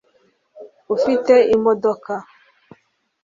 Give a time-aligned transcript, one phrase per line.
[0.95, 2.13] ufite imodoka